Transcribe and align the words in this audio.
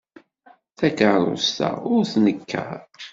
Takeṛṛust-a 0.77 1.69
ur 1.93 2.01
tnekker. 2.11 2.79